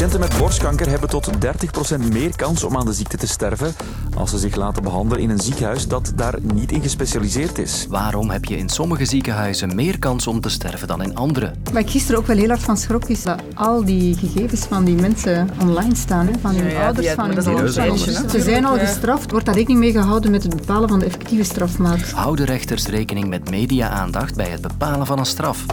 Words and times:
Patiënten 0.00 0.20
met 0.20 0.38
borstkanker 0.38 0.88
hebben 0.88 1.08
tot 1.08 1.30
30% 1.30 2.12
meer 2.12 2.36
kans 2.36 2.64
om 2.64 2.76
aan 2.76 2.86
de 2.86 2.92
ziekte 2.92 3.16
te 3.16 3.26
sterven 3.26 3.74
als 4.16 4.30
ze 4.30 4.38
zich 4.38 4.54
laten 4.54 4.82
behandelen 4.82 5.22
in 5.22 5.30
een 5.30 5.40
ziekenhuis 5.40 5.88
dat 5.88 6.12
daar 6.16 6.34
niet 6.42 6.72
in 6.72 6.82
gespecialiseerd 6.82 7.58
is. 7.58 7.86
Waarom 7.88 8.30
heb 8.30 8.44
je 8.44 8.56
in 8.56 8.68
sommige 8.68 9.04
ziekenhuizen 9.04 9.74
meer 9.74 9.98
kans 9.98 10.26
om 10.26 10.40
te 10.40 10.48
sterven 10.48 10.88
dan 10.88 11.02
in 11.02 11.16
andere? 11.16 11.52
Waar 11.72 11.82
ik 11.82 11.90
gisteren 11.90 12.20
ook 12.20 12.26
wel 12.26 12.36
heel 12.36 12.48
hard 12.48 12.60
van 12.60 12.76
schrok 12.76 13.04
is 13.04 13.22
dat 13.22 13.42
al 13.54 13.84
die 13.84 14.16
gegevens 14.16 14.64
van 14.64 14.84
die 14.84 14.94
mensen 14.94 15.48
online 15.60 15.94
staan. 15.94 16.26
Hè? 16.26 16.32
Van 16.40 16.54
hun 16.54 16.70
ja, 16.70 16.84
ouders, 16.84 17.10
van 17.10 17.24
hun 17.24 17.44
hè? 17.44 17.96
Ze 18.28 18.40
zijn 18.42 18.64
al 18.64 18.78
gestraft. 18.78 19.30
Wordt 19.30 19.46
daar 19.46 19.54
rekening 19.54 19.80
mee 19.80 19.92
gehouden 19.92 20.30
met 20.30 20.42
het 20.42 20.56
bepalen 20.56 20.88
van 20.88 20.98
de 20.98 21.04
effectieve 21.04 21.44
strafmaat? 21.44 22.10
Houden 22.10 22.46
rechters 22.46 22.86
rekening 22.86 23.28
met 23.28 23.50
media-aandacht 23.50 24.34
bij 24.34 24.48
het 24.48 24.60
bepalen 24.60 25.06
van 25.06 25.18
een 25.18 25.26
straf? 25.26 25.64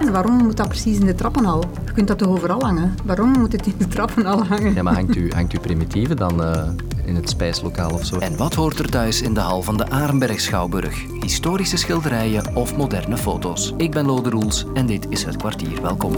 En 0.00 0.12
waarom 0.12 0.36
moet 0.36 0.56
dat 0.56 0.68
precies 0.68 0.98
in 0.98 1.06
de 1.06 1.14
trappenhal? 1.14 1.64
Je 1.84 1.92
kunt 1.92 2.08
dat 2.08 2.18
toch 2.18 2.28
overal 2.28 2.60
hangen? 2.60 2.94
Waarom 3.04 3.28
moet 3.28 3.52
het 3.52 3.66
in 3.66 3.74
de 3.78 3.88
trappenhal 3.88 4.44
hangen? 4.44 4.74
Ja, 4.74 4.82
maar 4.82 4.94
hangt 4.94 5.16
u, 5.16 5.32
hangt 5.32 5.52
u 5.52 5.58
primitieve 5.58 6.14
dan 6.14 6.44
eh, 6.44 6.68
in 7.04 7.14
het 7.14 7.28
spijslokaal 7.28 7.90
of 7.90 8.04
zo? 8.04 8.18
En 8.18 8.36
wat 8.36 8.54
hoort 8.54 8.78
er 8.78 8.90
thuis 8.90 9.22
in 9.22 9.34
de 9.34 9.40
hal 9.40 9.62
van 9.62 9.76
de 9.76 9.90
Arenberg 9.90 10.40
Schouwburg? 10.40 11.04
Historische 11.20 11.76
schilderijen 11.76 12.56
of 12.56 12.76
moderne 12.76 13.16
foto's? 13.16 13.72
Ik 13.76 13.90
ben 13.90 14.06
Lode 14.06 14.30
Roels 14.30 14.64
en 14.74 14.86
dit 14.86 15.06
is 15.08 15.24
Het 15.24 15.36
Kwartier. 15.36 15.82
Welkom. 15.82 16.12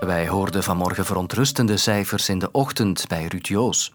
Wij 0.00 0.28
hoorden 0.28 0.62
vanmorgen 0.62 1.04
verontrustende 1.04 1.76
cijfers 1.76 2.28
in 2.28 2.38
de 2.38 2.48
ochtend 2.52 3.04
bij 3.08 3.26
Ruud 3.26 3.46
Joos. 3.46 3.92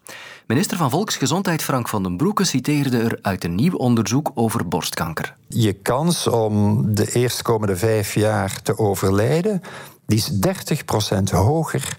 Minister 0.50 0.76
van 0.76 0.90
Volksgezondheid 0.90 1.62
Frank 1.62 1.88
van 1.88 2.02
den 2.02 2.16
Broeke 2.16 2.44
citeerde 2.44 2.98
er 2.98 3.18
uit 3.22 3.44
een 3.44 3.54
nieuw 3.54 3.76
onderzoek 3.76 4.30
over 4.34 4.68
borstkanker. 4.68 5.36
Je 5.48 5.72
kans 5.72 6.26
om 6.26 6.84
de 6.94 7.12
eerstkomende 7.12 7.76
vijf 7.76 8.14
jaar 8.14 8.62
te 8.62 8.78
overlijden, 8.78 9.62
die 10.06 10.18
is 10.18 10.30
30% 10.30 11.22
hoger 11.30 11.96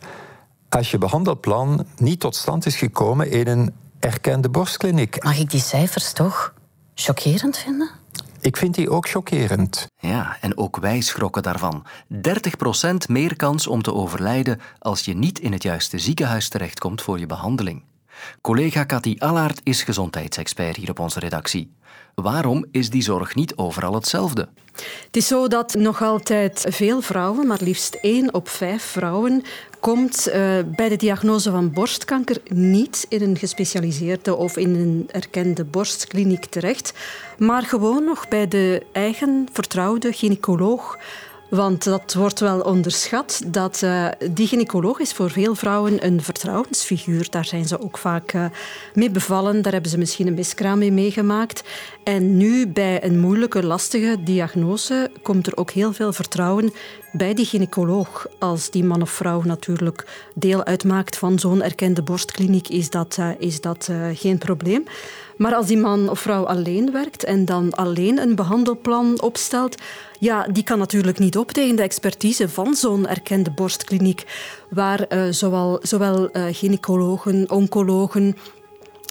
als 0.70 0.92
je 0.92 0.98
behandelplan 0.98 1.86
niet 1.98 2.20
tot 2.20 2.36
stand 2.36 2.66
is 2.66 2.76
gekomen 2.76 3.32
in 3.32 3.48
een 3.48 3.74
erkende 4.00 4.50
borstkliniek. 4.50 5.24
Mag 5.24 5.40
ik 5.40 5.50
die 5.50 5.60
cijfers 5.60 6.14
toch 6.14 6.54
chockerend 6.94 7.58
vinden? 7.58 7.90
Ik 8.42 8.58
vind 8.58 8.76
die 8.76 8.90
ook 8.90 9.08
chockerend. 9.08 9.88
Ja, 10.00 10.38
en 10.42 10.58
ook 10.58 10.78
wij 10.78 11.02
schrokken 11.02 11.44
daarvan. 11.44 11.86
30% 12.14 12.20
meer 13.08 13.36
kans 13.36 13.68
om 13.68 13.82
te 13.82 13.94
overlijden 13.94 14.62
als 14.80 15.06
je 15.06 15.14
niet 15.14 15.40
in 15.40 15.52
het 15.52 15.64
juiste 15.64 16.00
ziekenhuis 16.00 16.50
terechtkomt 16.50 17.02
voor 17.02 17.20
je 17.20 17.26
behandeling. 17.26 17.84
Collega 18.42 18.86
Cathy 18.86 19.16
Allaert 19.18 19.62
is 19.64 19.84
gezondheidsexpert 19.84 20.76
hier 20.76 20.90
op 20.90 21.00
onze 21.00 21.20
redactie. 21.20 21.72
Waarom 22.16 22.66
is 22.72 22.90
die 22.90 23.02
zorg 23.02 23.36
niet 23.36 23.56
overal 23.56 23.94
hetzelfde? 23.94 24.50
Het 25.06 25.18
is 25.18 25.28
zo 25.28 25.48
dat 25.48 25.74
nog 25.74 26.02
altijd 26.02 26.66
veel 26.70 27.02
vrouwen, 27.02 27.48
maar 27.48 27.60
liefst 27.62 27.94
één 28.02 28.34
op 28.34 28.50
vijf 28.50 28.84
vrouwen, 28.84 29.44
komt 29.80 30.28
eh, 30.28 30.58
bij 30.76 30.90
de 30.90 30.96
diagnose 30.96 31.52
van 31.52 31.72
borstkanker 31.72 32.38
niet 32.48 33.06
in 33.10 33.22
een 33.22 33.38
gespecialiseerde 33.38 34.36
of 34.36 34.58
in 34.58 34.76
een 34.76 35.10
erkende 35.12 35.64
borstkliniek 35.64 36.46
terecht, 36.46 36.94
maar 37.38 37.64
gewoon 37.64 38.04
nog 38.04 38.28
bij 38.28 38.48
de 38.48 38.86
eigen 38.92 39.48
vertrouwde 39.54 40.14
gynaecoloog. 40.14 40.98
Want 41.52 41.84
dat 41.84 42.14
wordt 42.14 42.40
wel 42.40 42.60
onderschat. 42.60 43.42
Dat, 43.48 43.82
eh, 43.84 44.08
die 44.32 44.48
gynaecoloog 44.48 45.00
is 45.00 45.14
voor 45.14 45.32
veel 45.32 45.56
vrouwen 45.56 46.06
een 46.06 46.22
vertrouwensfiguur. 46.22 47.28
Daar 47.30 47.46
zijn 47.46 47.66
ze 47.68 47.82
ook 47.82 47.98
vaak 47.98 48.34
eh, 48.34 48.46
mee 48.94 49.10
bevallen. 49.10 49.62
Daar 49.62 49.74
hebben 49.74 49.92
ze 49.92 49.98
misschien 49.98 50.28
een 50.28 50.34
miskraam 50.34 50.78
mee 50.78 50.92
meegemaakt. 50.92 51.64
En 52.04 52.38
nu 52.38 52.68
bij 52.68 53.04
een 53.04 53.20
moeilijke, 53.20 53.64
lastige 53.64 54.18
diagnose 54.24 55.12
komt 55.22 55.48
er 55.48 55.58
ook 55.58 55.72
heel 55.72 55.94
veel 55.94 56.14
vertrouwen 56.14 56.74
bij 57.12 57.34
die 57.34 57.46
gynaecoloog. 57.46 58.28
Als 58.40 58.70
die 58.70 58.84
man 58.84 59.02
of 59.02 59.10
vrouw 59.10 59.42
natuurlijk 59.42 60.28
deel 60.36 60.64
uitmaakt 60.64 61.18
van 61.18 61.40
zo'n 61.40 61.62
erkende 61.62 62.02
borstkliniek, 62.02 62.68
is 62.68 62.90
dat, 62.90 63.16
eh, 63.20 63.30
is 63.38 63.62
dat 63.62 63.88
eh, 63.90 64.08
geen 64.14 64.38
probleem. 64.38 64.84
Maar 65.38 65.56
als 65.56 65.68
die 65.68 65.78
man 65.78 66.10
of 66.10 66.20
vrouw 66.20 66.46
alleen 66.46 66.92
werkt 66.92 67.24
en 67.24 67.46
dan 67.46 67.72
alleen 67.72 68.20
een 68.20 68.36
behandelplan 68.36 69.22
opstelt, 69.22 69.76
ja, 70.20 70.48
die 70.52 70.64
kan 70.64 70.78
natuurlijk 70.78 71.20
niet 71.20 71.38
op 71.38 71.52
tegen 71.52 71.76
de 71.76 71.82
expertise 71.82 72.50
van 72.50 72.76
zo'n 72.76 73.08
erkende 73.08 73.52
borstkliniek, 73.52 74.24
waar 74.70 75.00
eh, 75.00 75.24
zowel, 75.30 75.80
zowel 75.82 76.30
gynaecologen, 76.52 77.50
oncologen, 77.50 78.38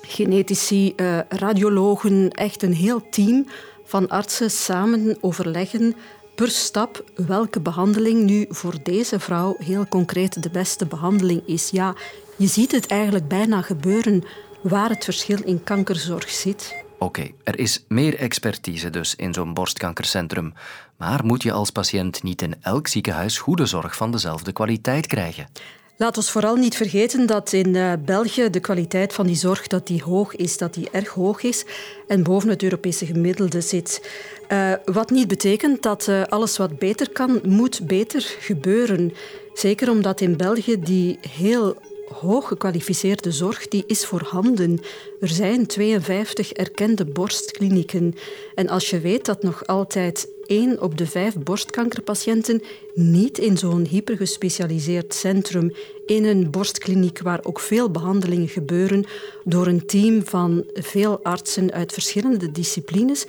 genetici, 0.02 0.94
radiologen, 1.28 2.30
echt 2.30 2.62
een 2.62 2.74
heel 2.74 3.02
team 3.10 3.46
van 3.84 4.08
artsen 4.08 4.50
samen 4.50 5.16
overleggen 5.20 5.94
per 6.40 6.50
stap 6.50 7.04
welke 7.14 7.60
behandeling 7.60 8.22
nu 8.22 8.46
voor 8.48 8.74
deze 8.82 9.18
vrouw 9.18 9.56
heel 9.58 9.88
concreet 9.88 10.42
de 10.42 10.50
beste 10.50 10.86
behandeling 10.86 11.42
is. 11.46 11.70
Ja, 11.70 11.94
je 12.36 12.46
ziet 12.46 12.72
het 12.72 12.86
eigenlijk 12.86 13.28
bijna 13.28 13.62
gebeuren 13.62 14.24
waar 14.62 14.88
het 14.88 15.04
verschil 15.04 15.42
in 15.44 15.64
kankerzorg 15.64 16.30
zit. 16.30 16.84
Oké, 16.98 17.28
er 17.44 17.58
is 17.58 17.84
meer 17.88 18.18
expertise 18.18 18.90
dus 18.90 19.14
in 19.14 19.34
zo'n 19.34 19.54
borstkankercentrum. 19.54 20.52
Maar 20.96 21.24
moet 21.24 21.42
je 21.42 21.52
als 21.52 21.70
patiënt 21.70 22.22
niet 22.22 22.42
in 22.42 22.54
elk 22.60 22.86
ziekenhuis 22.86 23.38
goede 23.38 23.66
zorg 23.66 23.96
van 23.96 24.10
dezelfde 24.10 24.52
kwaliteit 24.52 25.06
krijgen? 25.06 25.48
Laat 26.00 26.16
ons 26.16 26.30
vooral 26.30 26.56
niet 26.56 26.76
vergeten 26.76 27.26
dat 27.26 27.52
in 27.52 27.76
eh, 27.76 27.92
België 28.04 28.50
de 28.50 28.60
kwaliteit 28.60 29.12
van 29.12 29.26
die 29.26 29.36
zorg 29.36 29.66
dat 29.66 29.86
die 29.86 30.02
hoog 30.02 30.36
is, 30.36 30.58
dat 30.58 30.74
die 30.74 30.88
erg 30.90 31.08
hoog 31.08 31.42
is 31.42 31.64
en 32.06 32.22
boven 32.22 32.48
het 32.48 32.62
Europese 32.62 33.06
gemiddelde 33.06 33.60
zit. 33.60 34.10
Eh, 34.48 34.72
wat 34.84 35.10
niet 35.10 35.28
betekent 35.28 35.82
dat 35.82 36.08
eh, 36.08 36.22
alles 36.22 36.56
wat 36.56 36.78
beter 36.78 37.10
kan, 37.10 37.40
moet 37.44 37.86
beter 37.86 38.20
gebeuren. 38.38 39.12
Zeker 39.54 39.90
omdat 39.90 40.20
in 40.20 40.36
België 40.36 40.80
die 40.80 41.18
heel 41.28 41.76
hoog 42.14 42.48
gekwalificeerde 42.48 43.32
zorg 43.32 43.68
die 43.68 43.84
is 43.86 44.06
voorhanden. 44.06 44.80
Er 45.20 45.28
zijn 45.28 45.66
52 45.66 46.52
erkende 46.52 47.04
borstklinieken. 47.04 48.14
En 48.54 48.68
als 48.68 48.90
je 48.90 49.00
weet 49.00 49.24
dat 49.24 49.42
nog 49.42 49.66
altijd 49.66 50.28
één 50.46 50.82
op 50.82 50.98
de 50.98 51.06
vijf 51.06 51.34
borstkankerpatiënten 51.34 52.62
niet 52.94 53.38
in 53.38 53.58
zo'n 53.58 53.86
hypergespecialiseerd 53.86 55.14
centrum, 55.14 55.72
in 56.06 56.24
een 56.24 56.50
borstkliniek 56.50 57.20
waar 57.20 57.40
ook 57.42 57.60
veel 57.60 57.90
behandelingen 57.90 58.48
gebeuren 58.48 59.04
door 59.44 59.66
een 59.66 59.86
team 59.86 60.24
van 60.24 60.64
veel 60.72 61.20
artsen 61.22 61.72
uit 61.72 61.92
verschillende 61.92 62.52
disciplines, 62.52 63.26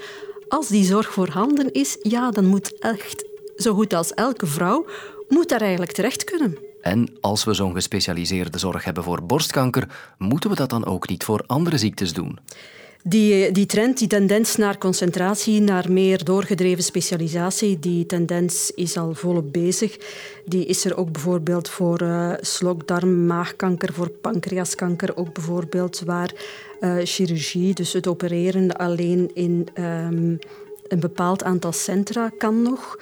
als 0.47 0.67
die 0.67 0.85
zorg 0.85 1.11
voorhanden 1.11 1.71
is, 1.71 1.97
ja, 2.01 2.31
dan 2.31 2.45
moet 2.45 2.79
echt 2.79 3.25
zo 3.55 3.73
goed 3.73 3.93
als 3.93 4.13
elke 4.13 4.45
vrouw 4.45 4.85
moet 5.27 5.49
daar 5.49 5.61
eigenlijk 5.61 5.91
terecht 5.91 6.23
kunnen. 6.23 6.70
En 6.81 7.09
als 7.21 7.43
we 7.43 7.53
zo'n 7.53 7.73
gespecialiseerde 7.73 8.57
zorg 8.57 8.83
hebben 8.83 9.03
voor 9.03 9.23
borstkanker, 9.23 9.87
moeten 10.17 10.49
we 10.49 10.55
dat 10.55 10.69
dan 10.69 10.85
ook 10.85 11.09
niet 11.09 11.23
voor 11.23 11.43
andere 11.47 11.77
ziektes 11.77 12.13
doen? 12.13 12.39
Die, 13.03 13.51
die 13.51 13.65
trend, 13.65 13.97
die 13.97 14.07
tendens 14.07 14.55
naar 14.55 14.77
concentratie, 14.77 15.61
naar 15.61 15.91
meer 15.91 16.23
doorgedreven 16.23 16.83
specialisatie, 16.83 17.79
die 17.79 18.05
tendens 18.05 18.71
is 18.75 18.97
al 18.97 19.13
volop 19.13 19.53
bezig. 19.53 19.97
Die 20.45 20.65
is 20.65 20.85
er 20.85 20.97
ook 20.97 21.11
bijvoorbeeld 21.11 21.69
voor 21.69 22.01
uh, 22.01 22.33
slokdarm, 22.39 23.25
maagkanker, 23.25 23.93
voor 23.93 24.09
pancreaskanker 24.09 25.17
ook 25.17 25.33
bijvoorbeeld, 25.33 26.01
waar 26.05 26.31
uh, 26.79 26.97
chirurgie, 27.03 27.73
dus 27.73 27.93
het 27.93 28.07
opereren 28.07 28.77
alleen 28.77 29.31
in 29.33 29.67
um, 29.79 30.39
een 30.87 30.99
bepaald 30.99 31.43
aantal 31.43 31.71
centra 31.71 32.31
kan 32.37 32.61
nog. 32.61 32.97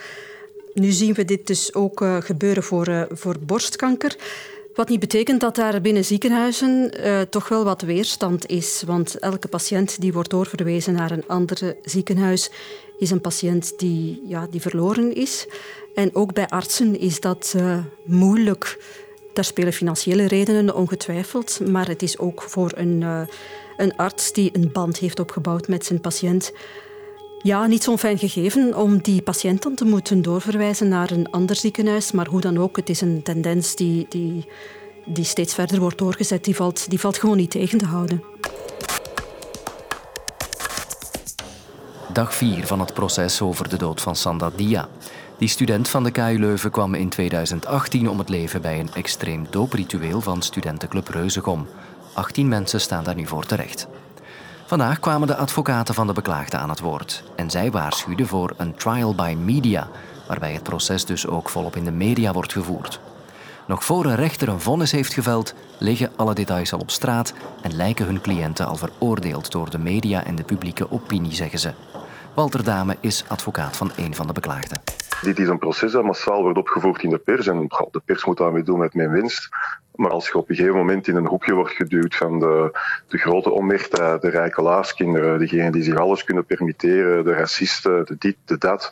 Nu 0.79 0.91
zien 0.91 1.13
we 1.13 1.25
dit 1.25 1.47
dus 1.47 1.73
ook 1.73 2.01
uh, 2.01 2.17
gebeuren 2.19 2.63
voor, 2.63 2.87
uh, 2.87 3.01
voor 3.09 3.35
borstkanker. 3.39 4.15
Wat 4.73 4.89
niet 4.89 4.99
betekent 4.99 5.41
dat 5.41 5.55
daar 5.55 5.81
binnen 5.81 6.05
ziekenhuizen 6.05 6.91
uh, 6.99 7.21
toch 7.21 7.47
wel 7.47 7.63
wat 7.63 7.81
weerstand 7.81 8.47
is. 8.47 8.83
Want 8.85 9.19
elke 9.19 9.47
patiënt 9.47 10.01
die 10.01 10.13
wordt 10.13 10.29
doorverwezen 10.29 10.93
naar 10.93 11.11
een 11.11 11.27
ander 11.27 11.75
ziekenhuis 11.83 12.51
is 12.97 13.11
een 13.11 13.21
patiënt 13.21 13.73
die, 13.77 14.21
ja, 14.27 14.47
die 14.49 14.61
verloren 14.61 15.15
is. 15.15 15.47
En 15.95 16.15
ook 16.15 16.33
bij 16.33 16.47
artsen 16.47 16.99
is 16.99 17.19
dat 17.19 17.55
moeilijk. 18.05 18.83
Daar 19.33 19.43
spelen 19.43 19.73
financiële 19.73 20.27
redenen 20.27 20.75
ongetwijfeld. 20.75 21.59
Maar 21.69 21.87
het 21.87 22.01
is 22.01 22.17
ook 22.17 22.41
voor 22.41 22.71
een, 22.75 23.27
een 23.77 23.95
arts 23.95 24.33
die 24.33 24.49
een 24.53 24.71
band 24.71 24.97
heeft 24.97 25.19
opgebouwd 25.19 25.67
met 25.67 25.85
zijn 25.85 26.01
patiënt 26.01 26.51
ja, 27.41 27.67
niet 27.67 27.83
zo'n 27.83 27.97
fijn 27.97 28.17
gegeven 28.17 28.77
om 28.77 29.01
die 29.01 29.21
patiënt 29.21 29.63
dan 29.63 29.75
te 29.75 29.85
moeten 29.85 30.21
doorverwijzen 30.21 30.87
naar 30.87 31.11
een 31.11 31.31
ander 31.31 31.55
ziekenhuis. 31.55 32.11
Maar 32.11 32.27
hoe 32.27 32.41
dan 32.41 32.57
ook, 32.57 32.75
het 32.75 32.89
is 32.89 33.01
een 33.01 33.21
tendens 33.23 33.75
die, 33.75 34.05
die, 34.09 34.49
die 35.05 35.23
steeds 35.23 35.53
verder 35.53 35.79
wordt 35.79 35.97
doorgezet. 35.97 36.43
Die 36.43 36.55
valt, 36.55 36.89
die 36.89 36.99
valt 36.99 37.17
gewoon 37.17 37.37
niet 37.37 37.51
tegen 37.51 37.77
te 37.77 37.85
houden. 37.85 38.23
Dag 42.13 42.35
4 42.35 42.67
van 42.67 42.79
het 42.79 42.93
proces 42.93 43.41
over 43.41 43.69
de 43.69 43.77
dood 43.77 44.01
van 44.01 44.15
Sanda 44.15 44.51
Dia. 44.55 44.89
Die 45.37 45.47
student 45.47 45.89
van 45.89 46.03
de 46.03 46.11
KU 46.11 46.39
Leuven 46.39 46.71
kwam 46.71 46.93
in 46.93 47.09
2018 47.09 48.09
om 48.09 48.17
het 48.19 48.29
leven 48.29 48.61
bij 48.61 48.79
een 48.79 48.93
extreem 48.93 49.47
doopritueel 49.49 50.21
van 50.21 50.41
studentenclub 50.41 51.07
Reuzegom. 51.07 51.67
18 52.13 52.47
mensen 52.47 52.81
staan 52.81 53.03
daar 53.03 53.15
nu 53.15 53.25
voor 53.25 53.45
terecht. 53.45 53.87
Vandaag 54.69 54.99
kwamen 54.99 55.27
de 55.27 55.35
advocaten 55.35 55.93
van 55.93 56.07
de 56.07 56.13
beklaagde 56.13 56.57
aan 56.57 56.69
het 56.69 56.79
woord. 56.79 57.23
En 57.35 57.49
zij 57.49 57.71
waarschuwden 57.71 58.27
voor 58.27 58.53
een 58.57 58.75
trial 58.75 59.15
by 59.15 59.35
media, 59.43 59.87
waarbij 60.27 60.53
het 60.53 60.63
proces 60.63 61.05
dus 61.05 61.27
ook 61.27 61.49
volop 61.49 61.75
in 61.75 61.83
de 61.83 61.91
media 61.91 62.31
wordt 62.31 62.51
gevoerd. 62.51 62.99
Nog 63.67 63.83
voor 63.83 64.05
een 64.05 64.15
rechter 64.15 64.49
een 64.49 64.59
vonnis 64.59 64.91
heeft 64.91 65.13
geveld, 65.13 65.53
liggen 65.79 66.11
alle 66.15 66.33
details 66.33 66.73
al 66.73 66.79
op 66.79 66.89
straat 66.91 67.33
en 67.61 67.75
lijken 67.75 68.05
hun 68.05 68.21
cliënten 68.21 68.67
al 68.67 68.75
veroordeeld 68.75 69.51
door 69.51 69.69
de 69.69 69.79
media 69.79 70.23
en 70.23 70.35
de 70.35 70.43
publieke 70.43 70.91
opinie, 70.91 71.33
zeggen 71.33 71.59
ze. 71.59 71.73
Walter 72.33 72.63
Dame 72.63 72.97
is 72.99 73.23
advocaat 73.27 73.77
van 73.77 73.91
een 73.95 74.15
van 74.15 74.27
de 74.27 74.33
beklaagden. 74.33 74.81
Dit 75.21 75.39
is 75.39 75.47
een 75.47 75.59
proces 75.59 75.91
dat 75.91 76.03
massaal 76.03 76.41
wordt 76.41 76.57
opgevoerd 76.57 77.03
in 77.03 77.09
de 77.09 77.17
pers. 77.17 77.47
En 77.47 77.67
de 77.91 78.01
pers 78.05 78.25
moet 78.25 78.37
daarmee 78.37 78.63
doen 78.63 78.79
met 78.79 78.93
mijn 78.93 79.11
winst. 79.11 79.49
Maar 79.99 80.11
als 80.11 80.27
je 80.27 80.37
op 80.37 80.49
een 80.49 80.55
gegeven 80.55 80.77
moment 80.77 81.07
in 81.07 81.15
een 81.15 81.27
hoekje 81.27 81.53
wordt 81.53 81.71
geduwd 81.71 82.15
van 82.15 82.39
de, 82.39 82.79
de 83.07 83.17
grote 83.17 83.53
omerta, 83.53 84.17
de 84.17 84.29
rijke 84.29 84.61
laaskinderen, 84.61 85.39
degenen 85.39 85.71
die 85.71 85.83
zich 85.83 85.95
alles 85.95 86.23
kunnen 86.23 86.45
permitteren, 86.45 87.23
de 87.23 87.33
racisten, 87.33 88.05
de 88.05 88.15
dit, 88.19 88.35
de 88.45 88.57
dat, 88.57 88.89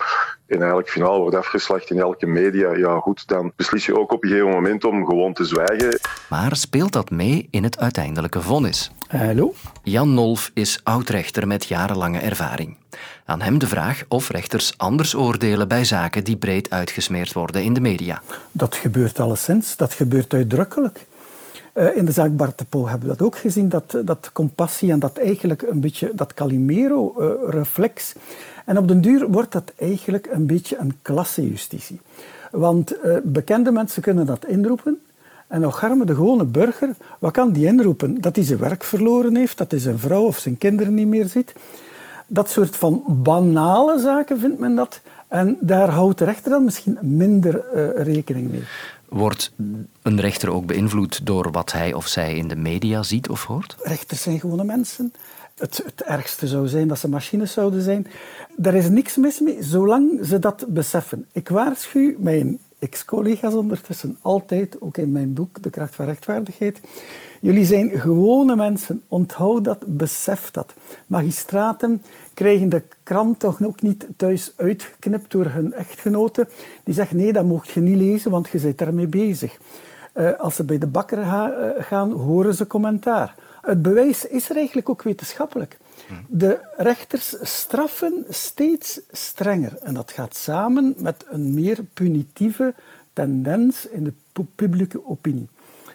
en 0.47 0.57
eigenlijk 0.57 0.89
finaal 0.89 1.19
wordt 1.19 1.35
afgeslacht 1.35 1.89
in 1.89 1.99
elke 1.99 2.25
media, 2.25 2.75
ja 2.75 2.99
goed, 2.99 3.27
dan 3.27 3.51
beslis 3.55 3.85
je 3.85 3.99
ook 3.99 4.11
op 4.11 4.23
een 4.23 4.29
gegeven 4.29 4.51
moment 4.51 4.83
om 4.83 5.05
gewoon 5.05 5.33
te 5.33 5.45
zwijgen. 5.45 5.99
Maar 6.29 6.55
speelt 6.55 6.93
dat 6.93 7.09
mee 7.09 7.47
in 7.51 7.63
het 7.63 7.79
uiteindelijke 7.79 8.41
vonnis? 8.41 8.91
Hallo? 9.07 9.53
Jan 9.83 10.13
Nolf 10.13 10.51
is 10.53 10.79
oud-rechter 10.83 11.47
met 11.47 11.65
jarenlange 11.65 12.19
ervaring. 12.19 12.75
Aan 13.25 13.41
hem 13.41 13.57
de 13.57 13.67
vraag 13.67 14.03
of 14.07 14.29
rechters 14.29 14.77
anders 14.77 15.15
oordelen 15.15 15.67
bij 15.67 15.83
zaken 15.83 16.23
die 16.23 16.37
breed 16.37 16.69
uitgesmeerd 16.69 17.33
worden 17.33 17.63
in 17.63 17.73
de 17.73 17.79
media. 17.79 18.21
Dat 18.51 18.75
gebeurt 18.75 19.19
alleszins, 19.19 19.75
dat 19.77 19.93
gebeurt 19.93 20.33
uitdrukkelijk. 20.33 21.05
Uh, 21.73 21.97
in 21.97 22.05
de 22.05 22.11
zaak 22.11 22.35
Bartepo 22.35 22.87
hebben 22.87 23.09
we 23.09 23.15
dat 23.15 23.27
ook 23.27 23.37
gezien, 23.37 23.69
dat, 23.69 23.97
dat 24.05 24.29
compassie 24.33 24.91
en 24.91 24.99
dat 24.99 25.17
eigenlijk 25.17 25.61
een 25.61 25.79
beetje 25.79 26.11
dat 26.15 26.33
Calimero-reflex. 26.33 28.13
en 28.65 28.77
op 28.77 28.87
den 28.87 29.01
duur 29.01 29.27
wordt 29.27 29.51
dat 29.51 29.73
eigenlijk 29.75 30.27
een 30.31 30.45
beetje 30.45 30.77
een 30.77 30.97
klassejustitie. 31.01 31.99
Want 32.51 32.95
bekende 33.23 33.71
mensen 33.71 34.01
kunnen 34.01 34.25
dat 34.25 34.45
inroepen, 34.45 34.99
en 35.47 35.61
nog 35.61 35.83
arme 35.83 36.05
de 36.05 36.15
gewone 36.15 36.45
burger, 36.45 36.95
wat 37.19 37.31
kan 37.31 37.51
die 37.51 37.65
inroepen? 37.65 38.21
Dat 38.21 38.35
hij 38.35 38.45
zijn 38.45 38.59
werk 38.59 38.83
verloren 38.83 39.35
heeft, 39.35 39.57
dat 39.57 39.71
hij 39.71 39.79
zijn 39.79 39.99
vrouw 39.99 40.23
of 40.23 40.37
zijn 40.37 40.57
kinderen 40.57 40.93
niet 40.93 41.07
meer 41.07 41.27
ziet. 41.27 41.53
Dat 42.27 42.49
soort 42.49 42.75
van 42.75 43.03
banale 43.07 43.99
zaken 43.99 44.39
vindt 44.39 44.59
men 44.59 44.75
dat. 44.75 45.01
En 45.27 45.57
daar 45.59 45.89
houdt 45.89 46.17
de 46.17 46.25
rechter 46.25 46.51
dan 46.51 46.63
misschien 46.63 46.97
minder 47.01 47.65
uh, 47.75 48.03
rekening 48.03 48.51
mee. 48.51 48.63
Wordt 49.09 49.51
een 50.01 50.19
rechter 50.19 50.49
ook 50.49 50.65
beïnvloed 50.65 51.25
door 51.25 51.51
wat 51.51 51.71
hij 51.71 51.93
of 51.93 52.07
zij 52.07 52.35
in 52.35 52.47
de 52.47 52.55
media 52.55 53.03
ziet 53.03 53.29
of 53.29 53.45
hoort? 53.45 53.75
Rechters 53.81 54.21
zijn 54.21 54.39
gewone 54.39 54.63
mensen. 54.63 55.13
Het, 55.57 55.81
het 55.85 56.01
ergste 56.01 56.47
zou 56.47 56.67
zijn 56.67 56.87
dat 56.87 56.99
ze 56.99 57.09
machines 57.09 57.51
zouden 57.51 57.81
zijn. 57.81 58.07
Daar 58.55 58.73
is 58.73 58.89
niks 58.89 59.15
mis 59.15 59.39
mee, 59.39 59.57
zolang 59.63 60.19
ze 60.23 60.39
dat 60.39 60.65
beseffen. 60.67 61.25
Ik 61.31 61.49
waarschuw 61.49 62.13
mijn 62.17 62.59
ex-collega's 62.79 63.53
ondertussen 63.53 64.17
altijd, 64.21 64.81
ook 64.81 64.97
in 64.97 65.11
mijn 65.11 65.33
boek 65.33 65.63
De 65.63 65.69
kracht 65.69 65.95
van 65.95 66.05
rechtvaardigheid. 66.05 66.79
Jullie 67.41 67.65
zijn 67.65 67.89
gewone 67.89 68.55
mensen, 68.55 69.01
onthoud 69.07 69.63
dat, 69.63 69.83
besef 69.85 70.51
dat. 70.51 70.73
Magistraten 71.07 72.01
krijgen 72.33 72.69
de 72.69 72.83
krant 73.03 73.39
toch 73.39 73.63
ook 73.63 73.81
niet 73.81 74.07
thuis 74.17 74.53
uitgeknipt 74.55 75.31
door 75.31 75.45
hun 75.45 75.73
echtgenoten. 75.73 76.47
Die 76.83 76.93
zeggen, 76.93 77.17
nee, 77.17 77.33
dat 77.33 77.45
mocht 77.45 77.69
je 77.69 77.79
niet 77.79 77.97
lezen, 77.97 78.31
want 78.31 78.49
je 78.49 78.59
bent 78.59 78.77
daarmee 78.77 79.07
bezig. 79.07 79.57
Uh, 80.13 80.39
als 80.39 80.55
ze 80.55 80.63
bij 80.63 80.77
de 80.77 80.87
bakker 80.87 81.17
uh, 81.17 81.45
gaan, 81.79 82.11
horen 82.11 82.53
ze 82.53 82.67
commentaar. 82.67 83.35
Het 83.67 83.81
bewijs 83.81 84.25
is 84.25 84.49
er 84.49 84.55
eigenlijk 84.55 84.89
ook 84.89 85.01
wetenschappelijk. 85.01 85.77
De 86.27 86.59
rechters 86.77 87.35
straffen 87.41 88.25
steeds 88.29 88.99
strenger. 89.11 89.77
En 89.77 89.93
dat 89.93 90.11
gaat 90.11 90.35
samen 90.35 90.95
met 90.97 91.25
een 91.29 91.53
meer 91.53 91.83
punitieve 91.93 92.73
tendens 93.13 93.87
in 93.87 94.03
de 94.03 94.13
publieke 94.55 95.05
opinie. 95.05 95.47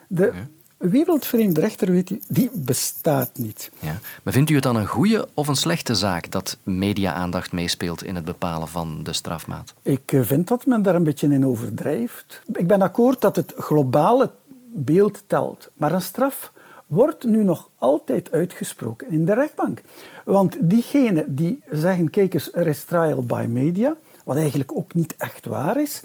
De 0.07 0.33
wereldvreemde 0.77 1.61
rechter, 1.61 1.91
weet 1.91 2.11
u, 2.11 2.21
die 2.29 2.51
bestaat 2.55 3.31
niet. 3.39 3.71
Ja. 3.79 3.99
Maar 4.23 4.33
vindt 4.33 4.51
u 4.51 4.55
het 4.55 4.63
dan 4.63 4.77
een 4.77 4.87
goede 4.87 5.29
of 5.35 5.49
een 5.49 5.57
slechte 5.57 5.95
zaak 5.95 6.31
dat 6.31 6.57
media-aandacht 6.63 7.53
meespeelt 7.53 8.03
in 8.03 8.15
het 8.15 8.25
bepalen 8.25 8.69
van 8.69 9.03
de 9.03 9.13
strafmaat? 9.13 9.75
Ik 9.83 10.13
vind 10.21 10.49
dat 10.49 10.67
men 10.67 10.83
daar 10.83 10.95
een 10.95 11.05
beetje 11.05 11.29
in 11.29 11.47
overdrijft. 11.47 12.43
Ik 12.53 12.67
ben 12.67 12.83
akkoord 12.83 13.21
dat 13.21 13.37
het 13.37 13.53
globale 13.57 14.31
beeld 14.75 15.23
telt. 15.27 15.71
Maar 15.75 15.93
een 15.93 16.03
straf 16.03 16.53
wordt 16.93 17.25
nu 17.25 17.45
nog 17.45 17.71
altijd 17.79 18.33
uitgesproken 18.33 19.11
in 19.11 19.25
de 19.25 19.35
rechtbank. 19.35 19.81
Want 20.25 20.57
diegenen 20.61 21.35
die 21.35 21.63
zeggen, 21.71 22.11
kijk 22.11 22.35
eens, 22.35 22.53
er 22.53 22.67
is 22.67 22.85
trial 22.85 23.23
by 23.23 23.47
media, 23.49 23.97
wat 24.25 24.37
eigenlijk 24.37 24.77
ook 24.77 24.95
niet 24.95 25.15
echt 25.19 25.47
waar 25.47 25.81
is, 25.81 26.03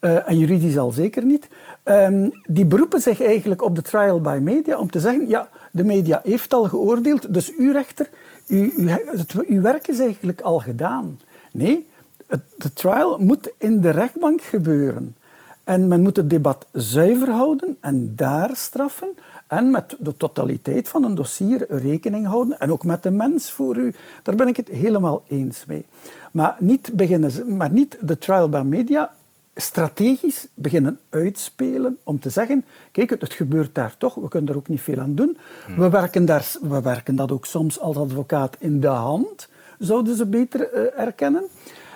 uh, 0.00 0.28
en 0.28 0.38
juridisch 0.38 0.78
al 0.78 0.90
zeker 0.90 1.24
niet, 1.24 1.48
um, 1.84 2.30
die 2.46 2.64
beroepen 2.64 3.00
zich 3.00 3.22
eigenlijk 3.22 3.62
op 3.62 3.74
de 3.74 3.82
trial 3.82 4.20
by 4.20 4.38
media 4.42 4.78
om 4.78 4.90
te 4.90 5.00
zeggen, 5.00 5.28
ja, 5.28 5.48
de 5.70 5.84
media 5.84 6.20
heeft 6.24 6.52
al 6.52 6.64
geoordeeld, 6.64 7.34
dus 7.34 7.52
uw 7.56 7.72
rechter, 7.72 8.08
u, 8.46 8.72
u, 8.76 8.88
het, 8.88 9.34
uw 9.46 9.60
werk 9.60 9.88
is 9.88 9.98
eigenlijk 9.98 10.40
al 10.40 10.58
gedaan. 10.58 11.20
Nee, 11.52 11.86
het, 12.26 12.42
de 12.56 12.72
trial 12.72 13.18
moet 13.18 13.52
in 13.58 13.80
de 13.80 13.90
rechtbank 13.90 14.40
gebeuren. 14.42 15.16
En 15.64 15.88
men 15.88 16.00
moet 16.00 16.16
het 16.16 16.30
debat 16.30 16.66
zuiver 16.72 17.30
houden 17.30 17.76
en 17.80 18.12
daar 18.16 18.50
straffen. 18.52 19.08
En 19.52 19.70
met 19.70 19.96
de 19.98 20.16
totaliteit 20.16 20.88
van 20.88 21.04
een 21.04 21.14
dossier 21.14 21.66
rekening 21.68 22.26
houden. 22.26 22.58
En 22.58 22.72
ook 22.72 22.84
met 22.84 23.02
de 23.02 23.10
mens 23.10 23.50
voor 23.50 23.76
u. 23.76 23.94
Daar 24.22 24.34
ben 24.34 24.48
ik 24.48 24.56
het 24.56 24.68
helemaal 24.68 25.22
eens 25.28 25.64
mee. 25.66 25.86
Maar 26.32 26.56
niet, 26.58 26.90
beginnen, 26.92 27.56
maar 27.56 27.70
niet 27.70 27.98
de 28.00 28.18
trial 28.18 28.48
by 28.48 28.62
media 28.64 29.12
strategisch 29.54 30.48
beginnen 30.54 30.98
uitspelen 31.10 31.98
om 32.02 32.20
te 32.20 32.30
zeggen, 32.30 32.64
kijk, 32.92 33.10
het, 33.10 33.32
gebeurt 33.32 33.74
daar 33.74 33.96
toch, 33.98 34.14
we 34.14 34.28
kunnen 34.28 34.50
er 34.50 34.56
ook 34.56 34.68
niet 34.68 34.80
veel 34.80 34.98
aan 34.98 35.14
doen. 35.14 35.38
Hmm. 35.66 35.76
We, 35.76 35.90
werken 35.90 36.24
daar, 36.24 36.52
we 36.60 36.82
werken 36.82 37.16
dat 37.16 37.32
ook 37.32 37.46
soms 37.46 37.80
als 37.80 37.96
advocaat 37.96 38.56
in 38.58 38.80
de 38.80 38.86
hand, 38.86 39.48
zouden 39.78 40.16
ze 40.16 40.26
beter 40.26 40.74
uh, 40.74 41.00
erkennen. 41.00 41.44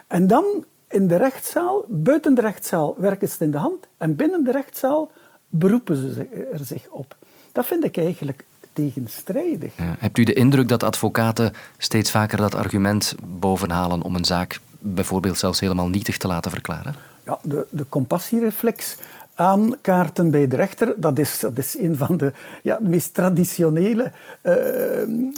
En 0.07 0.27
dan 0.27 0.65
in 0.89 1.07
de 1.07 1.17
rechtszaal, 1.17 1.85
buiten 1.89 2.35
de 2.35 2.41
rechtszaal 2.41 2.95
werken 2.99 3.29
ze 3.29 3.33
het 3.33 3.43
in 3.43 3.51
de 3.51 3.59
hand 3.59 3.89
en 3.97 4.17
binnen 4.17 4.45
de 4.45 4.53
rechtszaal 4.53 5.11
beroepen 5.49 5.97
ze 5.97 6.29
er 6.53 6.65
zich 6.65 6.89
op. 6.89 7.17
Dat 7.57 7.67
vind 7.67 7.85
ik 7.85 7.97
eigenlijk 7.97 8.45
tegenstrijdig. 8.73 9.73
Ja. 9.77 9.95
Hebt 9.99 10.19
u 10.19 10.25
de 10.25 10.33
indruk 10.33 10.69
dat 10.69 10.83
advocaten 10.83 11.53
steeds 11.79 12.11
vaker 12.11 12.39
dat 12.39 12.55
argument 12.55 13.15
bovenhalen 13.25 14.03
om 14.03 14.15
een 14.15 14.25
zaak 14.25 14.61
bijvoorbeeld 14.79 15.39
zelfs 15.39 15.61
helemaal 15.61 15.89
nietig 15.89 16.17
te 16.17 16.27
laten 16.27 16.51
verklaren? 16.51 16.95
Ja, 17.25 17.39
de, 17.43 17.67
de 17.71 17.87
compassiereflex 17.89 18.97
aankaarten 19.35 20.31
bij 20.31 20.49
de 20.49 20.57
rechter, 20.57 20.95
dat 20.97 21.19
is, 21.19 21.39
dat 21.39 21.59
is 21.59 21.79
een 21.79 21.97
van 21.97 22.17
de 22.17 22.33
ja, 22.63 22.79
meest 22.83 23.15
traditionele 23.15 24.13
uh, 24.43 24.55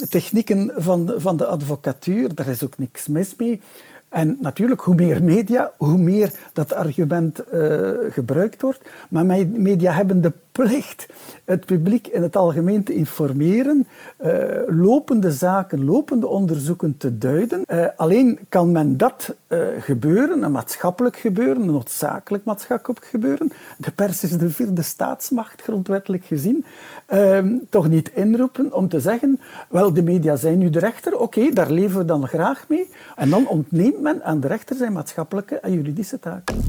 technieken 0.09 0.73
van, 0.77 1.15
van 1.17 1.37
de 1.37 1.47
advocatuur. 1.47 2.35
Daar 2.35 2.49
is 2.49 2.65
ook 2.65 2.79
niks 2.79 3.07
mis 3.07 3.35
mee. 3.37 3.61
En 4.09 4.37
natuurlijk, 4.41 4.81
hoe 4.81 4.95
meer 4.95 5.25
media, 5.25 5.73
hoe 5.77 5.99
meer 5.99 6.33
dat 6.53 6.73
argument 6.73 7.43
uh, 7.53 7.91
gebruikt 8.11 8.63
wordt. 8.63 8.81
Maar 9.09 9.25
media 9.47 9.93
hebben 9.93 10.21
de 10.21 10.33
plicht 10.53 11.07
het 11.45 11.65
publiek 11.65 12.07
in 12.07 12.23
het 12.23 12.37
algemeen 12.37 12.83
te 12.83 12.95
informeren, 12.95 13.87
uh, 14.25 14.33
lopende 14.67 15.33
zaken, 15.33 15.85
lopende 15.85 16.27
onderzoeken 16.27 16.97
te 16.97 17.19
duiden. 17.19 17.63
Uh, 17.67 17.87
alleen 17.97 18.39
kan 18.49 18.73
men 18.73 18.97
dat 18.97 19.35
gebeuren, 19.81 20.43
een 20.43 20.53
maatschappelijk 20.53 21.17
gebeuren, 21.17 21.63
een 21.63 21.71
noodzakelijk 21.71 22.45
maatschappelijk 22.45 23.05
gebeuren. 23.05 23.53
De 23.77 23.91
pers 23.91 24.23
is 24.23 24.39
de 24.39 24.51
vierde 24.51 24.83
staatsmacht, 24.83 25.63
grondwettelijk 25.63 26.25
gezien. 26.25 26.65
Ehm, 27.07 27.57
toch 27.69 27.89
niet 27.89 28.11
inroepen 28.15 28.73
om 28.73 28.89
te 28.89 29.01
zeggen, 29.01 29.41
wel, 29.69 29.93
de 29.93 30.03
media 30.03 30.37
zijn 30.37 30.59
nu 30.59 30.71
de 30.71 30.79
rechter, 30.79 31.19
oké, 31.19 31.51
daar 31.53 31.71
leven 31.71 31.99
we 31.99 32.05
dan 32.05 32.29
graag 32.29 32.65
mee. 32.69 32.91
En 33.17 33.31
dan 33.31 33.49
ontneemt 33.49 33.98
men 34.01 34.25
aan 34.25 34.41
de 34.41 34.47
rechter 34.47 34.77
zijn 34.77 34.93
maatschappelijke 34.93 35.61
en 35.61 35.73
juridische 35.73 36.19
taken. 36.19 36.63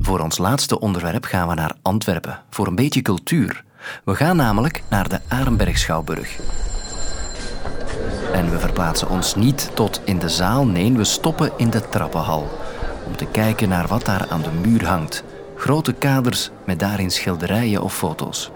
Voor 0.00 0.20
ons 0.20 0.38
laatste 0.38 0.80
onderwerp 0.80 1.24
gaan 1.24 1.48
we 1.48 1.54
naar 1.54 1.76
Antwerpen, 1.82 2.42
voor 2.50 2.66
een 2.66 2.74
beetje 2.74 3.02
cultuur. 3.02 3.64
We 4.04 4.14
gaan 4.14 4.36
namelijk 4.36 4.82
naar 4.90 5.08
de 5.08 5.20
Arenberg 5.28 5.78
Schouwburg. 5.78 6.38
En 8.32 8.50
we 8.50 8.58
verplaatsen 8.58 9.08
ons 9.08 9.34
niet 9.34 9.70
tot 9.74 10.00
in 10.04 10.18
de 10.18 10.28
zaal, 10.28 10.66
nee, 10.66 10.92
we 10.92 11.04
stoppen 11.04 11.52
in 11.56 11.70
de 11.70 11.88
trappenhal. 11.88 12.48
Om 13.06 13.16
te 13.16 13.26
kijken 13.26 13.68
naar 13.68 13.86
wat 13.86 14.04
daar 14.04 14.26
aan 14.28 14.42
de 14.42 14.68
muur 14.68 14.86
hangt. 14.86 15.24
Grote 15.56 15.92
kaders 15.92 16.50
met 16.66 16.78
daarin 16.78 17.10
schilderijen 17.10 17.82
of 17.82 17.96
foto's. 17.96 18.50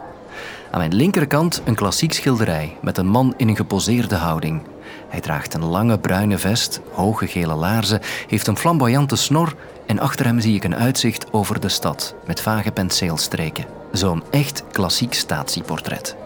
Aan 0.74 0.80
mijn 0.80 0.94
linkerkant 0.94 1.62
een 1.64 1.74
klassiek 1.74 2.12
schilderij 2.12 2.76
met 2.82 2.98
een 2.98 3.06
man 3.06 3.34
in 3.36 3.48
een 3.48 3.56
geposeerde 3.56 4.14
houding. 4.14 4.62
Hij 5.08 5.20
draagt 5.20 5.54
een 5.54 5.64
lange 5.64 5.98
bruine 5.98 6.38
vest, 6.38 6.80
hoge 6.92 7.26
gele 7.26 7.54
laarzen, 7.54 8.00
heeft 8.26 8.46
een 8.46 8.56
flamboyante 8.56 9.16
snor 9.16 9.54
en 9.86 9.98
achter 9.98 10.26
hem 10.26 10.40
zie 10.40 10.54
ik 10.54 10.64
een 10.64 10.76
uitzicht 10.76 11.32
over 11.32 11.60
de 11.60 11.68
stad 11.68 12.14
met 12.26 12.40
vage 12.40 12.72
penseelstreken. 12.72 13.64
Zo'n 13.92 14.22
echt 14.30 14.64
klassiek 14.72 15.14
statieportret. 15.14 16.16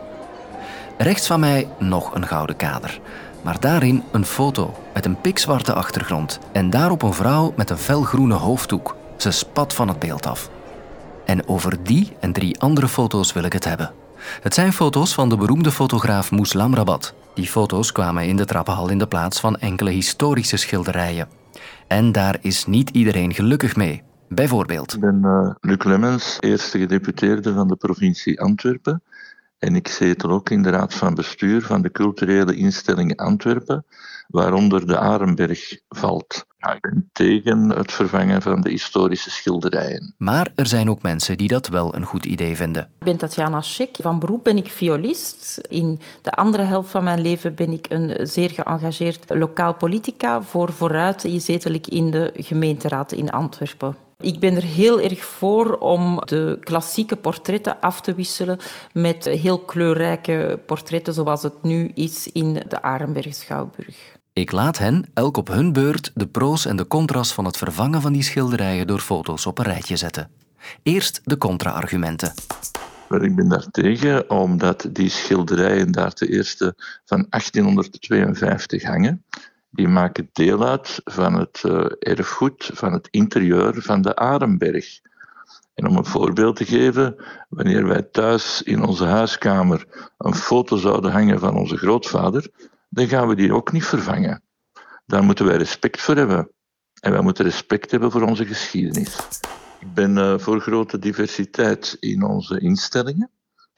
Rechts 0.98 1.26
van 1.26 1.40
mij 1.40 1.68
nog 1.78 2.14
een 2.14 2.26
gouden 2.26 2.56
kader. 2.56 3.00
Maar 3.42 3.60
daarin 3.60 4.02
een 4.12 4.26
foto 4.26 4.74
met 4.94 5.04
een 5.04 5.20
pikzwarte 5.20 5.72
achtergrond 5.72 6.38
en 6.52 6.70
daarop 6.70 7.02
een 7.02 7.14
vrouw 7.14 7.52
met 7.56 7.70
een 7.70 7.78
felgroene 7.78 8.34
hoofddoek. 8.34 8.96
Ze 9.16 9.30
spat 9.30 9.74
van 9.74 9.88
het 9.88 9.98
beeld 9.98 10.26
af. 10.26 10.50
En 11.24 11.48
over 11.48 11.82
die 11.82 12.12
en 12.20 12.32
drie 12.32 12.60
andere 12.60 12.88
foto's 12.88 13.32
wil 13.32 13.44
ik 13.44 13.52
het 13.52 13.64
hebben. 13.64 13.92
Het 14.40 14.54
zijn 14.54 14.72
foto's 14.72 15.14
van 15.14 15.28
de 15.28 15.36
beroemde 15.36 15.70
fotograaf 15.70 16.30
Moeslam 16.30 16.74
Rabat. 16.74 17.14
Die 17.34 17.46
foto's 17.46 17.92
kwamen 17.92 18.26
in 18.26 18.36
de 18.36 18.44
trappenhal 18.44 18.88
in 18.88 18.98
de 18.98 19.06
plaats 19.06 19.40
van 19.40 19.56
enkele 19.56 19.90
historische 19.90 20.56
schilderijen. 20.56 21.28
En 21.86 22.12
daar 22.12 22.38
is 22.40 22.66
niet 22.66 22.90
iedereen 22.90 23.34
gelukkig 23.34 23.76
mee. 23.76 24.02
Bijvoorbeeld. 24.28 24.94
Ik 24.94 25.00
ben 25.00 25.20
uh, 25.24 25.50
Luc 25.60 25.84
Lemmens, 25.84 26.36
eerste 26.40 26.78
gedeputeerde 26.78 27.52
van 27.52 27.68
de 27.68 27.76
provincie 27.76 28.40
Antwerpen. 28.40 29.02
En 29.58 29.76
ik 29.76 29.88
zetel 29.88 30.30
ook 30.30 30.50
in 30.50 30.62
de 30.62 30.70
raad 30.70 30.94
van 30.94 31.14
bestuur 31.14 31.62
van 31.62 31.82
de 31.82 31.90
culturele 31.90 32.56
instelling 32.56 33.16
Antwerpen, 33.16 33.84
waaronder 34.28 34.86
de 34.86 34.98
Arenberg 34.98 35.80
valt. 35.88 36.46
Ja, 36.58 36.74
ik 36.74 36.80
ben 36.80 37.10
tegen 37.12 37.68
het 37.68 37.92
vervangen 37.92 38.42
van 38.42 38.60
de 38.60 38.70
historische 38.70 39.30
schilderijen. 39.30 40.14
Maar 40.18 40.52
er 40.54 40.66
zijn 40.66 40.90
ook 40.90 41.02
mensen 41.02 41.36
die 41.36 41.48
dat 41.48 41.68
wel 41.68 41.94
een 41.94 42.04
goed 42.04 42.24
idee 42.24 42.56
vinden. 42.56 42.82
Ik 42.82 43.04
ben 43.04 43.16
Tatjana 43.16 43.60
Schik. 43.60 43.96
Van 44.00 44.18
beroep 44.18 44.44
ben 44.44 44.56
ik 44.56 44.70
violist. 44.70 45.60
In 45.68 46.00
de 46.22 46.32
andere 46.32 46.62
helft 46.62 46.90
van 46.90 47.04
mijn 47.04 47.20
leven 47.20 47.54
ben 47.54 47.72
ik 47.72 47.86
een 47.88 48.26
zeer 48.26 48.50
geëngageerd 48.50 49.24
lokaal 49.34 49.74
politica. 49.74 50.42
Voor 50.42 50.72
vooruit 50.72 51.26
zetel 51.36 51.72
ik 51.72 51.86
in 51.86 52.10
de 52.10 52.32
gemeenteraad 52.36 53.12
in 53.12 53.30
Antwerpen. 53.30 53.96
Ik 54.22 54.38
ben 54.40 54.56
er 54.56 54.62
heel 54.62 55.00
erg 55.00 55.24
voor 55.24 55.76
om 55.76 56.22
de 56.24 56.58
klassieke 56.60 57.16
portretten 57.16 57.80
af 57.80 58.00
te 58.00 58.14
wisselen 58.14 58.58
met 58.92 59.24
heel 59.24 59.58
kleurrijke 59.58 60.60
portretten 60.66 61.14
zoals 61.14 61.42
het 61.42 61.62
nu 61.62 61.90
is 61.94 62.32
in 62.32 62.52
de 62.68 62.82
Arenberg 62.82 63.34
Schouwburg. 63.34 64.16
Ik 64.32 64.52
laat 64.52 64.78
hen, 64.78 65.04
elk 65.14 65.36
op 65.36 65.48
hun 65.48 65.72
beurt, 65.72 66.10
de 66.14 66.26
pro's 66.26 66.66
en 66.66 66.76
de 66.76 66.86
contra's 66.86 67.32
van 67.32 67.44
het 67.44 67.56
vervangen 67.56 68.00
van 68.00 68.12
die 68.12 68.22
schilderijen 68.22 68.86
door 68.86 68.98
foto's 68.98 69.46
op 69.46 69.58
een 69.58 69.64
rijtje 69.64 69.96
zetten. 69.96 70.30
Eerst 70.82 71.20
de 71.24 71.38
contra-argumenten. 71.38 72.32
Ik 73.08 73.36
ben 73.36 73.48
daartegen 73.48 74.30
omdat 74.30 74.88
die 74.92 75.08
schilderijen 75.08 75.92
daar 75.92 76.12
ten 76.12 76.28
eerste 76.28 76.74
van 77.04 77.26
1852 77.28 78.82
hangen. 78.82 79.24
Die 79.78 79.88
maken 79.88 80.30
deel 80.32 80.66
uit 80.66 81.00
van 81.04 81.34
het 81.34 81.62
uh, 81.66 81.84
erfgoed, 81.98 82.70
van 82.74 82.92
het 82.92 83.08
interieur 83.10 83.82
van 83.82 84.02
de 84.02 84.16
Arenberg. 84.16 85.00
En 85.74 85.86
om 85.86 85.96
een 85.96 86.04
voorbeeld 86.04 86.56
te 86.56 86.64
geven, 86.64 87.16
wanneer 87.48 87.86
wij 87.86 88.02
thuis 88.02 88.62
in 88.62 88.82
onze 88.82 89.04
huiskamer 89.04 90.10
een 90.18 90.34
foto 90.34 90.76
zouden 90.76 91.12
hangen 91.12 91.38
van 91.38 91.56
onze 91.56 91.76
grootvader, 91.76 92.50
dan 92.88 93.08
gaan 93.08 93.28
we 93.28 93.34
die 93.34 93.54
ook 93.54 93.72
niet 93.72 93.84
vervangen. 93.84 94.42
Daar 95.06 95.24
moeten 95.24 95.44
wij 95.44 95.56
respect 95.56 96.00
voor 96.00 96.16
hebben. 96.16 96.50
En 97.00 97.12
wij 97.12 97.22
moeten 97.22 97.44
respect 97.44 97.90
hebben 97.90 98.10
voor 98.10 98.22
onze 98.22 98.46
geschiedenis. 98.46 99.16
Ik 99.80 99.94
ben 99.94 100.16
uh, 100.16 100.38
voor 100.38 100.60
grote 100.60 100.98
diversiteit 100.98 101.96
in 102.00 102.22
onze 102.22 102.60
instellingen. 102.60 103.30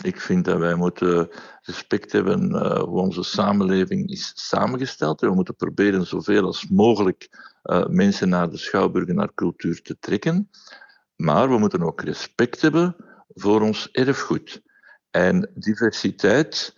Ik 0.03 0.21
vind 0.21 0.45
dat 0.45 0.59
wij 0.59 0.75
moeten 0.75 1.29
respect 1.63 2.13
hebben 2.13 2.51
uh, 2.51 2.79
hoe 2.79 3.01
onze 3.01 3.23
samenleving 3.23 4.09
is 4.09 4.33
samengesteld. 4.35 5.23
En 5.23 5.29
we 5.29 5.35
moeten 5.35 5.57
proberen 5.57 6.07
zoveel 6.07 6.45
als 6.45 6.69
mogelijk 6.69 7.29
uh, 7.65 7.87
mensen 7.87 8.29
naar 8.29 8.51
de 8.51 8.57
schouwburg 8.57 9.09
en 9.09 9.15
naar 9.15 9.35
cultuur 9.35 9.83
te 9.83 9.99
trekken. 9.99 10.51
Maar 11.17 11.49
we 11.49 11.59
moeten 11.59 11.83
ook 11.83 12.01
respect 12.01 12.61
hebben 12.61 12.97
voor 13.29 13.61
ons 13.61 13.91
erfgoed. 13.91 14.63
En 15.11 15.51
diversiteit 15.55 16.77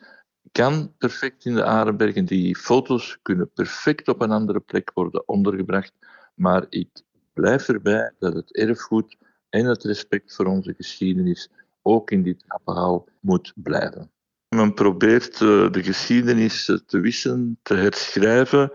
kan 0.52 0.95
perfect 0.99 1.45
in 1.45 1.55
de 1.55 1.64
Arenbergen. 1.64 2.25
Die 2.25 2.57
foto's 2.57 3.19
kunnen 3.23 3.50
perfect 3.52 4.09
op 4.09 4.21
een 4.21 4.31
andere 4.31 4.61
plek 4.61 4.91
worden 4.95 5.29
ondergebracht. 5.29 5.93
Maar 6.35 6.67
ik 6.69 6.88
blijf 7.33 7.69
erbij 7.69 8.12
dat 8.19 8.35
het 8.35 8.57
erfgoed 8.57 9.17
en 9.49 9.67
het 9.67 9.85
respect 9.85 10.35
voor 10.35 10.47
onze 10.47 10.75
geschiedenis 10.75 11.50
ook 11.83 12.11
in 12.11 12.23
dit 12.23 12.45
trappenhaal 12.47 13.09
moet 13.21 13.53
blijven. 13.55 14.11
Men 14.49 14.75
probeert 14.75 15.33
eh, 15.33 15.71
de 15.71 15.83
geschiedenis 15.83 16.65
te 16.87 17.01
wissen, 17.01 17.59
te 17.62 17.75
herschrijven. 17.75 18.73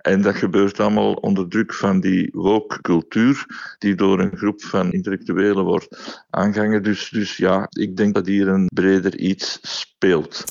En 0.00 0.22
dat 0.22 0.34
gebeurt 0.34 0.80
allemaal 0.80 1.12
onder 1.12 1.48
druk 1.48 1.74
van 1.74 2.00
die 2.00 2.28
woke 2.32 2.80
cultuur, 2.80 3.46
die 3.78 3.94
door 3.94 4.20
een 4.20 4.36
groep 4.36 4.62
van 4.62 4.92
intellectuelen 4.92 5.64
wordt 5.64 6.24
aangehangen. 6.30 6.82
Dus, 6.82 7.08
dus 7.08 7.36
ja, 7.36 7.66
ik 7.68 7.96
denk 7.96 8.14
dat 8.14 8.26
hier 8.26 8.48
een 8.48 8.70
breder 8.74 9.18
iets 9.18 9.58
speelt. 9.62 10.44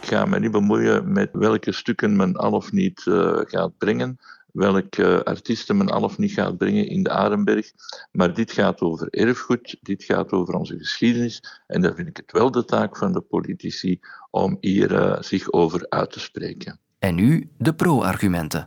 Ik 0.00 0.08
ga 0.08 0.24
me 0.24 0.38
niet 0.38 0.50
bemoeien 0.50 1.12
met 1.12 1.28
welke 1.32 1.72
stukken 1.72 2.16
men 2.16 2.36
al 2.36 2.52
of 2.52 2.72
niet 2.72 3.04
uh, 3.06 3.40
gaat 3.44 3.78
brengen 3.78 4.18
welke 4.58 5.24
artiesten 5.24 5.76
men 5.76 5.88
al 5.88 6.02
of 6.02 6.18
niet 6.18 6.32
gaat 6.32 6.56
brengen 6.56 6.88
in 6.88 7.02
de 7.02 7.10
Arenberg. 7.10 7.72
Maar 8.12 8.34
dit 8.34 8.52
gaat 8.52 8.80
over 8.80 9.08
erfgoed, 9.08 9.78
dit 9.82 10.04
gaat 10.04 10.32
over 10.32 10.54
onze 10.54 10.78
geschiedenis. 10.78 11.62
En 11.66 11.80
daar 11.80 11.94
vind 11.94 12.08
ik 12.08 12.16
het 12.16 12.32
wel 12.32 12.50
de 12.50 12.64
taak 12.64 12.96
van 12.96 13.12
de 13.12 13.20
politici 13.20 14.00
om 14.30 14.56
hier 14.60 14.92
uh, 14.92 15.22
zich 15.22 15.52
over 15.52 15.86
uit 15.88 16.12
te 16.12 16.20
spreken. 16.20 16.80
En 16.98 17.14
nu 17.14 17.50
de 17.58 17.74
pro-argumenten. 17.74 18.66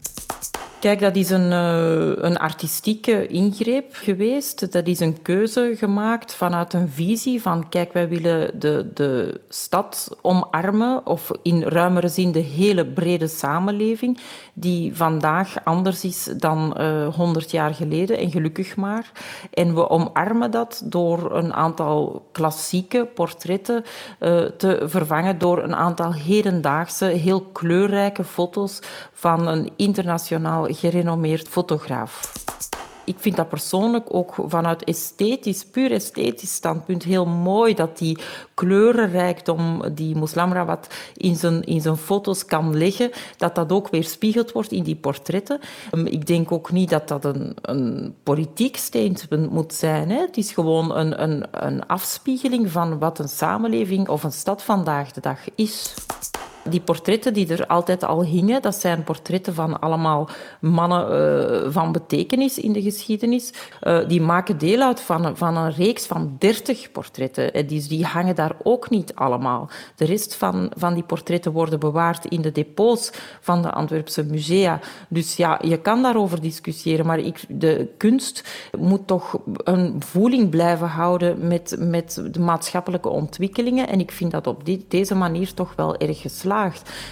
Kijk, 0.82 1.00
dat 1.00 1.16
is 1.16 1.30
een, 1.30 1.52
uh, 1.52 2.24
een 2.24 2.38
artistieke 2.38 3.28
ingreep 3.28 3.86
geweest. 3.92 4.72
Dat 4.72 4.88
is 4.88 5.00
een 5.00 5.22
keuze 5.22 5.74
gemaakt 5.78 6.36
vanuit 6.36 6.74
een 6.74 6.90
visie 6.90 7.42
van, 7.42 7.70
kijk, 7.70 7.94
wij 7.94 8.10
willen 8.10 8.60
de, 8.60 8.92
de 8.94 9.42
stad 9.50 10.18
omarmen, 10.22 11.06
of 11.06 11.32
in 11.42 11.64
ruimere 11.64 12.08
zin 12.08 12.32
de 12.32 12.40
hele 12.40 12.86
brede 12.86 13.28
samenleving, 13.28 14.20
die 14.54 14.96
vandaag 14.96 15.56
anders 15.64 16.04
is 16.04 16.24
dan 16.24 16.76
uh, 16.80 17.08
100 17.08 17.52
jaar 17.52 17.74
geleden, 17.74 18.18
en 18.18 18.32
gelukkig 18.32 18.76
maar. 18.76 19.12
En 19.54 19.76
we 19.76 19.90
omarmen 19.90 20.52
dat 20.52 20.82
door 20.86 21.36
een 21.36 21.54
aantal 21.54 22.26
klassieke 22.32 23.08
portretten 23.14 23.84
uh, 24.20 24.40
te 24.46 24.82
vervangen 24.84 25.38
door 25.38 25.64
een 25.64 25.76
aantal 25.76 26.14
hedendaagse, 26.14 27.06
heel 27.06 27.42
kleurrijke 27.42 28.24
foto's 28.24 28.80
van 29.14 29.48
een 29.48 29.72
internationaal 29.76 30.70
gerenommeerd 30.74 31.48
fotograaf. 31.48 32.42
Ik 33.04 33.16
vind 33.20 33.36
dat 33.36 33.50
persoonlijk 33.50 34.14
ook 34.14 34.36
vanuit 34.48 34.84
esthetisch, 34.84 35.66
puur 35.66 35.92
esthetisch 35.92 36.54
standpunt 36.54 37.04
heel 37.04 37.26
mooi 37.26 37.74
dat 37.74 37.98
die 37.98 38.18
kleurenrijkdom 38.54 39.82
die 39.96 40.16
Moslamrawat 40.16 40.88
in 41.18 41.36
zijn, 41.36 41.64
in 41.64 41.82
zijn 41.82 41.98
foto's 41.98 42.46
kan 42.46 42.78
leggen, 42.78 43.12
dat 43.38 43.56
dat 43.56 43.72
ook 43.72 43.90
weer 43.90 44.04
spiegeld 44.04 44.52
wordt 44.52 44.72
in 44.72 44.84
die 44.84 44.96
portretten. 44.96 45.60
Ehm, 45.92 46.06
ik 46.06 46.26
denk 46.26 46.52
ook 46.52 46.72
niet 46.72 46.90
dat 46.90 47.08
dat 47.08 47.26
een, 47.26 47.56
een 47.62 48.16
politiek 48.24 48.78
statement 48.78 49.52
moet 49.52 49.74
zijn. 49.74 50.10
Het 50.10 50.38
is 50.38 50.52
gewoon 50.52 50.96
een, 50.96 51.24
een, 51.24 51.46
een 51.52 51.88
afspiegeling 51.88 52.72
van 52.72 53.00
wat 53.00 53.20
een 53.20 53.30
samenleving 53.30 54.08
of 54.08 54.24
een 54.24 54.32
stad 54.32 54.64
vandaag 54.64 55.12
de 55.12 55.22
dag 55.22 55.40
is. 55.56 55.94
Die 56.70 56.80
portretten 56.80 57.34
die 57.34 57.48
er 57.48 57.68
altijd 57.68 58.04
al 58.04 58.24
hingen, 58.24 58.62
dat 58.62 58.76
zijn 58.76 59.04
portretten 59.04 59.54
van 59.54 59.80
allemaal 59.80 60.30
mannen 60.60 61.64
uh, 61.64 61.72
van 61.72 61.92
betekenis 61.92 62.60
in 62.60 62.74
de 62.74 62.82
geschiedenis. 62.82 63.54
Uh, 63.84 64.08
die 64.08 64.22
maken 64.22 64.58
deel 64.58 64.82
uit 64.82 65.00
van, 65.00 65.38
van 65.38 65.58
een 65.58 65.72
reeks 65.72 66.06
van 66.06 66.36
dertig 66.40 66.92
portretten. 66.92 67.54
En 67.54 67.66
die, 67.68 67.88
die 67.88 68.06
hangen 68.06 68.36
daar 68.36 68.56
ook 68.64 68.90
niet 68.90 69.16
allemaal. 69.16 69.70
De 69.96 70.06
rest 70.06 70.36
van, 70.36 70.72
van 70.78 70.94
die 70.94 71.04
portretten 71.04 71.52
worden 71.52 71.80
bewaard 71.80 72.26
in 72.26 72.42
de 72.42 72.52
depots 72.52 73.12
van 73.40 73.62
de 73.62 73.72
Antwerpse 73.72 74.24
musea. 74.24 74.80
Dus 75.10 75.36
ja, 75.36 75.60
je 75.64 75.78
kan 75.78 76.02
daarover 76.02 76.42
discussiëren, 76.42 77.06
maar 77.06 77.20
ik, 77.20 77.44
de 77.48 77.88
kunst 77.98 78.44
moet 78.78 79.08
toch 79.08 79.40
een 79.64 79.96
voeling 80.00 80.50
blijven 80.50 80.88
houden 80.88 81.48
met, 81.48 81.76
met 81.80 82.24
de 82.32 82.40
maatschappelijke 82.40 83.10
ontwikkelingen. 83.10 83.88
En 83.88 84.00
ik 84.00 84.12
vind 84.12 84.32
dat 84.32 84.48
op 84.48 84.66
die, 84.66 84.86
deze 84.88 85.16
manier 85.16 85.54
toch 85.54 85.74
wel 85.76 85.98
erg 85.98 86.22
geslaagd. 86.22 86.50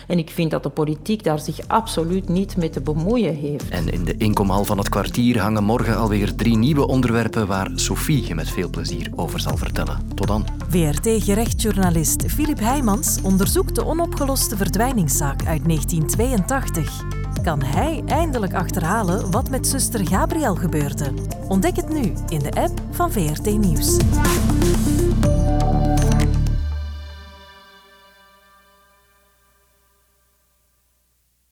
En 0.07 0.17
ik 0.17 0.29
vind 0.29 0.51
dat 0.51 0.63
de 0.63 0.69
politiek 0.69 1.23
daar 1.23 1.39
zich 1.39 1.59
absoluut 1.67 2.29
niet 2.29 2.57
mee 2.57 2.69
te 2.69 2.81
bemoeien 2.81 3.35
heeft. 3.35 3.69
En 3.69 3.89
in 3.89 4.03
de 4.05 4.17
inkomhal 4.17 4.65
van 4.65 4.77
het 4.77 4.89
kwartier 4.89 5.39
hangen 5.39 5.63
morgen 5.63 5.97
alweer 5.97 6.35
drie 6.35 6.57
nieuwe 6.57 6.87
onderwerpen 6.87 7.47
waar 7.47 7.71
Sophie 7.75 8.27
je 8.27 8.35
met 8.35 8.49
veel 8.49 8.69
plezier 8.69 9.11
over 9.15 9.39
zal 9.39 9.57
vertellen. 9.57 10.07
Tot 10.15 10.27
dan. 10.27 10.45
VRT-gerechtsjournalist 10.69 12.23
Filip 12.27 12.59
Heijmans 12.59 13.17
onderzoekt 13.23 13.75
de 13.75 13.85
onopgeloste 13.85 14.57
verdwijningszaak 14.57 15.45
uit 15.45 15.65
1982. 15.65 17.03
Kan 17.43 17.63
hij 17.63 18.03
eindelijk 18.05 18.53
achterhalen 18.53 19.31
wat 19.31 19.49
met 19.49 19.67
zuster 19.67 20.07
Gabriel 20.07 20.55
gebeurde? 20.55 21.13
Ontdek 21.47 21.75
het 21.75 21.89
nu 21.89 22.13
in 22.27 22.39
de 22.39 22.51
app 22.51 22.81
van 22.91 23.11
VRT 23.11 23.57
Nieuws. 23.57 23.97